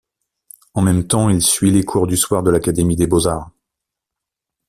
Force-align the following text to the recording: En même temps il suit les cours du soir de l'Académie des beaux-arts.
En 0.73 0.81
même 0.81 1.05
temps 1.05 1.29
il 1.29 1.43
suit 1.43 1.69
les 1.69 1.85
cours 1.85 2.07
du 2.07 2.17
soir 2.17 2.41
de 2.41 2.49
l'Académie 2.49 2.95
des 2.95 3.05
beaux-arts. 3.05 3.51